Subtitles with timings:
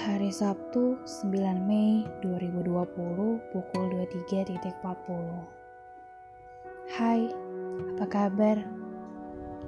[0.00, 2.72] Hari Sabtu 9 Mei 2020
[3.52, 4.72] pukul 23.40
[6.88, 7.28] Hai,
[7.92, 8.64] apa kabar?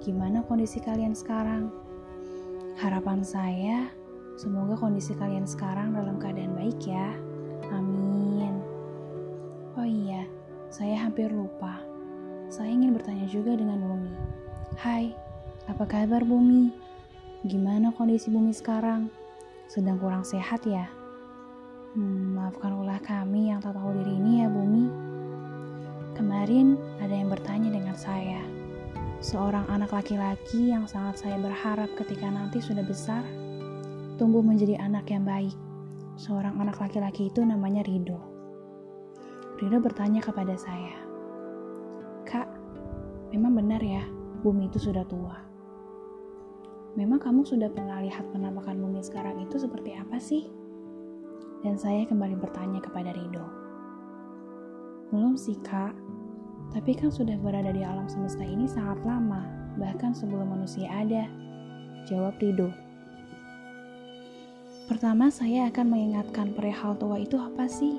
[0.00, 1.68] Gimana kondisi kalian sekarang?
[2.80, 3.92] Harapan saya,
[4.40, 7.12] semoga kondisi kalian sekarang dalam keadaan baik ya.
[7.68, 8.56] Amin.
[9.76, 10.24] Oh iya,
[10.72, 11.76] saya hampir lupa.
[12.48, 14.16] Saya ingin bertanya juga dengan Bumi.
[14.80, 15.12] Hai,
[15.68, 16.72] apa kabar Bumi?
[17.44, 19.12] Gimana kondisi Bumi sekarang?
[19.72, 20.84] Sedang kurang sehat ya?
[21.96, 24.84] Hmm, maafkan ulah kami yang tak tahu diri ini ya bumi.
[26.12, 28.44] Kemarin ada yang bertanya dengan saya,
[29.24, 33.24] seorang anak laki-laki yang sangat saya berharap ketika nanti sudah besar,
[34.20, 35.56] tumbuh menjadi anak yang baik.
[36.20, 38.20] Seorang anak laki-laki itu namanya Rido.
[39.56, 41.00] Rido bertanya kepada saya,
[42.28, 42.44] Kak,
[43.32, 44.04] memang benar ya,
[44.44, 45.51] bumi itu sudah tua.
[46.92, 50.44] Memang kamu sudah pernah lihat penampakan bumi sekarang itu seperti apa sih?
[51.64, 53.40] Dan saya kembali bertanya kepada Rido.
[55.08, 55.96] Belum sih kak,
[56.76, 59.40] tapi kan sudah berada di alam semesta ini sangat lama,
[59.80, 61.24] bahkan sebelum manusia ada.
[62.04, 62.68] Jawab Rido.
[64.84, 67.96] Pertama saya akan mengingatkan perihal tua itu apa sih?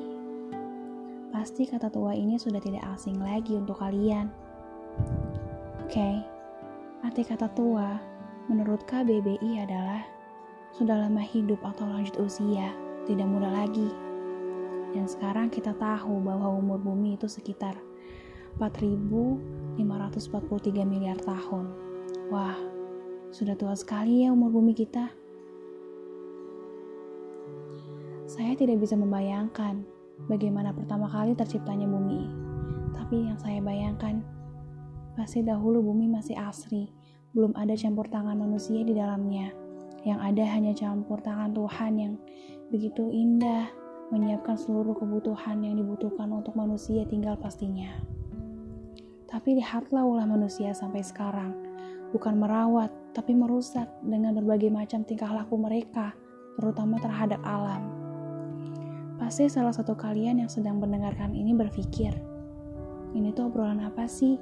[1.33, 4.30] Pasti kata tua ini sudah tidak asing lagi untuk kalian.
[5.81, 6.16] Oke, okay,
[7.02, 8.12] arti kata tua
[8.52, 10.03] menurut KBBI adalah
[10.73, 12.73] sudah lama hidup atau lanjut usia,
[13.08, 13.88] tidak muda lagi.
[14.94, 17.77] Dan sekarang kita tahu bahwa umur bumi itu sekitar
[18.61, 19.80] 4.543
[20.86, 21.66] miliar tahun.
[22.30, 22.58] Wah,
[23.33, 25.09] sudah tua sekali ya umur bumi kita.
[28.30, 29.86] Saya tidak bisa membayangkan
[30.25, 32.30] bagaimana pertama kali terciptanya bumi.
[32.94, 34.21] Tapi yang saya bayangkan,
[35.14, 36.89] pasti dahulu bumi masih asri,
[37.34, 39.50] belum ada campur tangan manusia di dalamnya.
[40.06, 42.14] Yang ada hanya campur tangan Tuhan yang
[42.70, 43.70] begitu indah,
[44.14, 47.89] menyiapkan seluruh kebutuhan yang dibutuhkan untuk manusia tinggal pastinya.
[49.26, 51.58] Tapi lihatlah ulah manusia sampai sekarang,
[52.14, 56.14] bukan merawat, tapi merusak dengan berbagai macam tingkah laku mereka,
[56.61, 57.82] terutama terhadap alam.
[59.17, 62.14] Pasti salah satu kalian yang sedang mendengarkan ini berpikir,
[63.17, 64.38] ini tuh obrolan apa sih?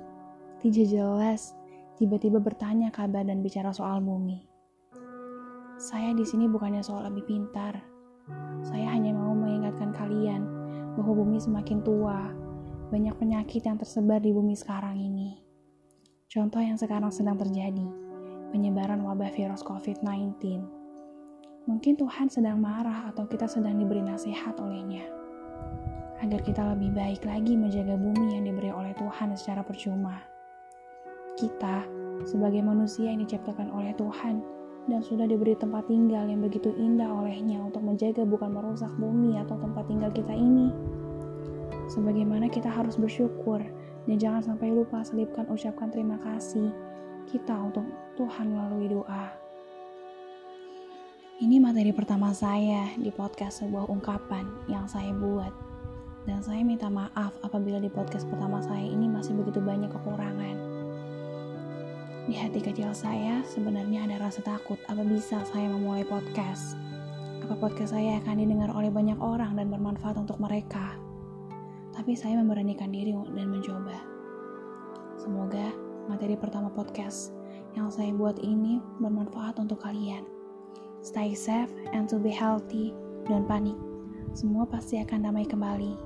[0.60, 1.56] Tidak jelas,
[2.02, 4.42] tiba-tiba bertanya kabar dan bicara soal bumi.
[5.78, 7.78] Saya di sini bukannya soal lebih pintar.
[8.66, 10.42] Saya hanya mau mengingatkan kalian
[10.98, 12.34] bahwa bumi semakin tua,
[12.90, 15.46] banyak penyakit yang tersebar di bumi sekarang ini.
[16.26, 17.86] Contoh yang sekarang sedang terjadi,
[18.50, 20.42] penyebaran wabah virus COVID-19.
[21.70, 25.06] Mungkin Tuhan sedang marah atau kita sedang diberi nasihat olehnya.
[26.18, 30.41] Agar kita lebih baik lagi menjaga bumi yang diberi oleh Tuhan secara percuma.
[31.40, 31.88] Kita,
[32.28, 34.44] sebagai manusia yang diciptakan oleh Tuhan
[34.90, 39.56] dan sudah diberi tempat tinggal yang begitu indah olehnya untuk menjaga bukan merusak bumi atau
[39.62, 40.74] tempat tinggal kita ini.
[41.92, 43.62] Sebagaimana kita harus bersyukur
[44.10, 46.74] dan jangan sampai lupa selipkan ucapkan terima kasih
[47.30, 47.86] kita untuk
[48.18, 49.32] Tuhan melalui doa.
[51.42, 55.50] Ini materi pertama saya di podcast sebuah ungkapan yang saya buat.
[56.22, 60.71] Dan saya minta maaf apabila di podcast pertama saya ini masih begitu banyak kekurangan.
[62.32, 66.80] Di hati kecil saya sebenarnya ada rasa takut apa bisa saya memulai podcast.
[67.44, 70.96] Apa podcast saya akan didengar oleh banyak orang dan bermanfaat untuk mereka.
[71.92, 74.00] Tapi saya memberanikan diri dan mencoba.
[75.20, 75.76] Semoga
[76.08, 77.36] materi pertama podcast
[77.76, 80.24] yang saya buat ini bermanfaat untuk kalian.
[81.04, 82.96] Stay safe and to be healthy,
[83.28, 83.76] don't panik.
[84.32, 86.00] Semua pasti akan damai kembali.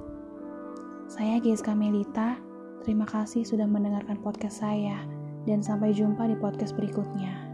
[1.05, 2.41] Saya Giska Melita,
[2.81, 5.14] terima kasih sudah mendengarkan podcast saya
[5.45, 7.44] dan sampai jumpa di podcast berikutnya.